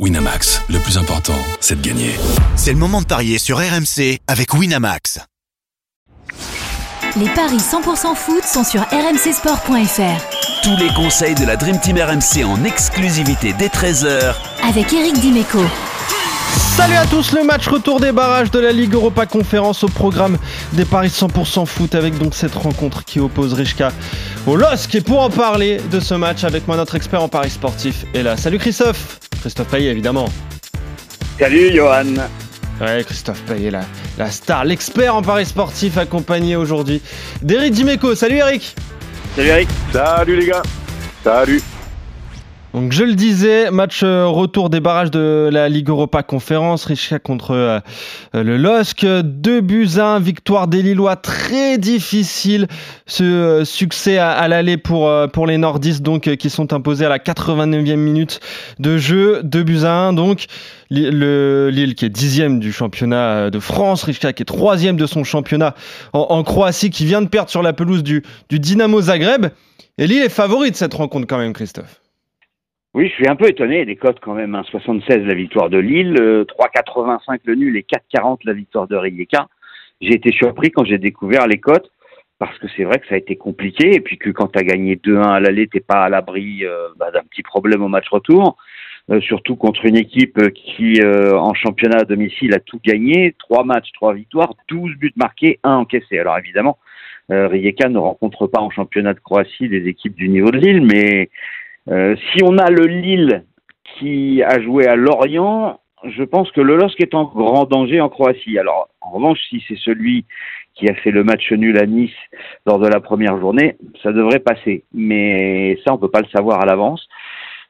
[0.00, 2.10] Winamax, le plus important, c'est de gagner.
[2.56, 5.20] C'est le moment de parier sur RMC avec Winamax.
[7.16, 10.64] Les paris 100% foot sont sur rmcsport.fr.
[10.64, 14.34] Tous les conseils de la Dream Team RMC en exclusivité dès 13h
[14.68, 15.60] Avec Eric Dimeco.
[16.76, 20.38] Salut à tous, le match retour des barrages de la Ligue Europa Conférence au programme
[20.72, 23.92] des paris 100% foot avec donc cette rencontre qui oppose Richka
[24.48, 24.96] au LOSC.
[24.96, 28.24] Et pour en parler de ce match avec moi, notre expert en paris sportif est
[28.24, 28.36] là.
[28.36, 30.26] Salut Christophe Christophe Payet évidemment.
[31.38, 32.14] Salut Johan.
[32.80, 33.82] Ouais, Christophe Payet, la,
[34.16, 37.02] la star, l'expert en paris sportif accompagné aujourd'hui
[37.42, 38.14] d'Eric Dimeco.
[38.14, 38.74] Salut Eric
[39.36, 40.62] Salut Eric Salut les gars.
[41.22, 41.62] Salut
[42.74, 47.20] donc je le disais, match euh, retour des barrages de la Ligue Europa Conférence, Richka
[47.20, 47.78] contre euh,
[48.34, 51.14] le LOSC, 2 buts 1, victoire des Lillois.
[51.14, 52.66] Très difficile,
[53.06, 57.18] ce euh, succès à, l'aller pour, pour les Nordistes donc qui sont imposés à la
[57.18, 58.40] 89e minute
[58.80, 60.46] de jeu, 2 buts 1 donc
[60.90, 65.22] le Lille qui est dixième du championnat de France, Richka qui est troisième de son
[65.22, 65.76] championnat
[66.12, 69.46] en, Croatie qui vient de perdre sur la pelouse du, du Dynamo Zagreb.
[69.96, 72.00] Et Lille est favori de cette rencontre quand même Christophe.
[72.94, 74.52] Oui, je suis un peu étonné des cotes quand même.
[74.52, 75.18] 1,76 hein.
[75.26, 79.48] la victoire de Lille, 3,85 euh, le nul et 4,40 la victoire de Rijeka.
[80.00, 81.90] J'ai été surpris quand j'ai découvert les cotes
[82.38, 84.62] parce que c'est vrai que ça a été compliqué et puis que quand tu as
[84.62, 88.08] gagné 2-1 à l'aller, t'es pas à l'abri euh, bah, d'un petit problème au match
[88.08, 88.56] retour.
[89.10, 93.34] Euh, surtout contre une équipe qui, en championnat à domicile, a tout gagné.
[93.40, 96.20] Trois matchs, trois victoires, 12 buts marqués, un encaissé.
[96.20, 96.78] Alors évidemment,
[97.28, 101.28] Rijeka ne rencontre pas en championnat de Croatie des équipes du niveau de Lille, mais
[101.90, 103.44] euh, si on a le Lille
[103.98, 108.08] qui a joué à Lorient, je pense que le LOSC est en grand danger en
[108.08, 108.58] Croatie.
[108.58, 110.24] Alors, en revanche, si c'est celui
[110.74, 112.10] qui a fait le match nul à Nice
[112.66, 114.84] lors de la première journée, ça devrait passer.
[114.92, 117.06] Mais ça, on peut pas le savoir à l'avance.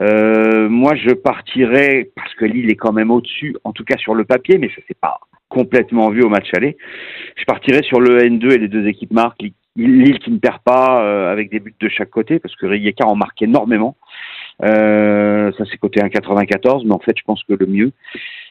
[0.00, 4.14] Euh, moi, je partirais, parce que Lille est quand même au-dessus, en tout cas sur
[4.14, 5.18] le papier, mais ça s'est pas
[5.48, 6.76] complètement vu au match aller.
[7.36, 9.42] Je partirais sur le N2 et les deux équipes marques,
[9.76, 13.06] Lille qui ne perd pas euh, avec des buts de chaque côté, parce que Rijeka
[13.06, 13.96] en marque énormément.
[14.62, 17.92] Euh, ça c'est côté 1,94, mais en fait je pense que le mieux,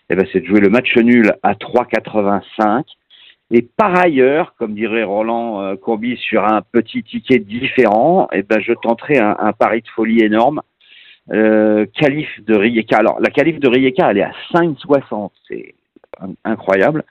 [0.10, 2.84] eh ben, c'est de jouer le match nul à 3,85.
[3.52, 8.74] Et par ailleurs, comme dirait Roland euh, sur un petit ticket différent, eh ben, je
[8.74, 10.62] tenterai un, pari de folie énorme.
[11.32, 12.98] Euh, calife de Rijeka.
[12.98, 15.74] Alors la calife de Rijeka, elle est à 5,60, c'est
[16.44, 17.04] incroyable.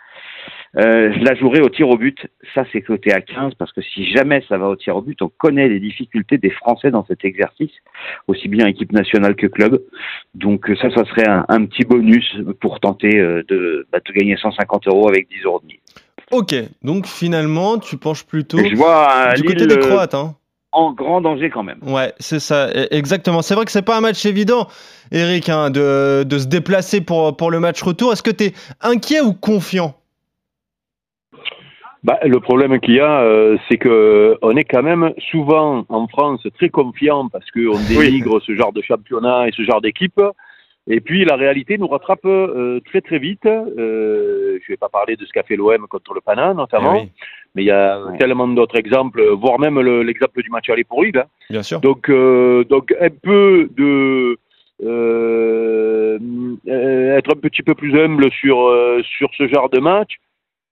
[0.76, 2.26] Euh, je la jouerai au tir au but.
[2.54, 5.20] Ça, c'est côté à 15 parce que si jamais ça va au tir au but,
[5.22, 7.70] on connaît les difficultés des Français dans cet exercice,
[8.26, 9.80] aussi bien équipe nationale que club.
[10.34, 14.88] Donc ça, ça serait un, petit bonus pour tenter euh, de, bah, de gagner 150
[14.88, 15.78] euros avec 10 euros de mise.
[16.30, 20.14] Ok, donc finalement, tu penches plutôt je vois du côté des Croates.
[20.14, 20.34] Hein.
[20.72, 21.78] En grand danger quand même.
[21.82, 23.42] Ouais, c'est ça, e, exactement.
[23.42, 24.66] C'est vrai que c'est pas un match évident,
[25.12, 28.12] Eric, hein, de, de se déplacer pour, pour le match retour.
[28.12, 29.94] Est-ce que tu es inquiet ou confiant?
[32.04, 36.06] Bah, le problème qu'il y a, euh, c'est que on est quand même souvent en
[36.06, 40.20] France très confiant parce qu'on dénigre ce genre de championnat et ce genre d'équipe.
[40.86, 43.46] Et puis la réalité nous rattrape euh, très très vite.
[43.46, 47.08] Euh, je vais pas parler de ce qu'a fait l'OM contre le Pana notamment, eh
[47.54, 51.16] mais il y a tellement d'autres exemples, voire même l'exemple du match aller pour Lille.
[51.16, 51.24] Hein.
[51.48, 51.80] Bien sûr.
[51.80, 54.38] Donc euh, donc un peu de
[57.16, 58.70] être un petit peu plus humble sur
[59.04, 60.18] sur ce genre de match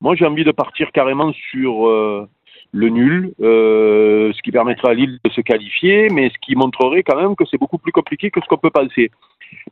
[0.02, 2.28] moi, j'ai envie de partir carrément sur euh,
[2.72, 7.04] le nul, euh, ce qui permettra à Lille de se qualifier, mais ce qui montrerait
[7.04, 9.12] quand même que c'est beaucoup plus compliqué que ce qu'on peut penser.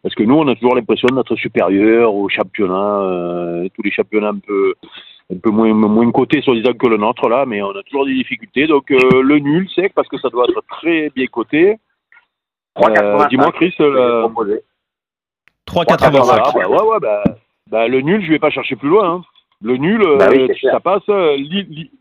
[0.04, 4.28] Parce que nous, on a toujours l'impression d'être supérieur au championnat, euh, tous les championnats
[4.28, 4.74] un peu,
[5.34, 8.14] un peu moins, moins cotés, soi-disant, que le nôtre, là, mais on a toujours des
[8.14, 8.68] difficultés.
[8.68, 11.76] Donc, le nul, c'est parce que ça doit être très bien coté.
[13.30, 13.74] Dis-moi, Chris.
[15.66, 15.98] 3,85.
[15.98, 17.24] Ah, bah, ouais, ouais, bah,
[17.68, 19.10] bah, le nul, je vais pas chercher plus loin.
[19.10, 19.22] Hein.
[19.62, 21.36] Le nul, bah euh, ça passe, euh,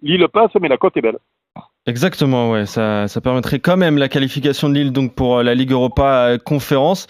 [0.02, 1.18] Lille passe, mais la cote est belle.
[1.86, 5.56] Exactement, ouais, ça, ça permettrait quand même la qualification de Lille donc pour euh, la
[5.56, 7.08] Ligue Europa Conférence.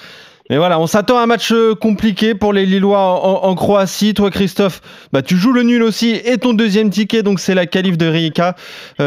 [0.50, 4.16] Mais voilà, on s'attend à un match compliqué pour les Lillois en, Croatie.
[4.16, 4.81] Toi, Christophe,
[5.13, 8.07] bah, tu joues le nul aussi et ton deuxième ticket, donc c'est la qualif de
[8.07, 8.56] Rijeka,
[8.98, 9.04] qui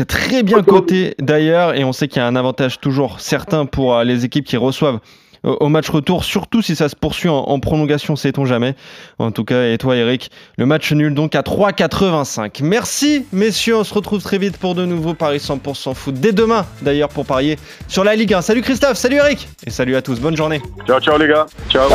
[0.00, 1.74] est très bien coté d'ailleurs.
[1.74, 5.00] Et on sait qu'il y a un avantage toujours certain pour les équipes qui reçoivent
[5.44, 8.74] au match retour, surtout si ça se poursuit en, prolongation, sait-on jamais.
[9.18, 12.62] En tout cas, et toi Eric, le match nul donc à 3,85.
[12.62, 16.14] Merci messieurs, on se retrouve très vite pour de nouveaux Paris 100% foot.
[16.14, 17.58] Dès demain d'ailleurs pour parier
[17.88, 18.42] sur la Ligue 1.
[18.42, 20.60] Salut Christophe, salut Eric et salut à tous, bonne journée.
[20.86, 21.88] Ciao ciao les gars, ciao.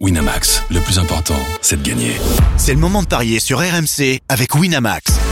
[0.00, 2.16] Winamax, le plus important, c'est de gagner.
[2.56, 5.31] C'est le moment de parier sur RMC avec Winamax.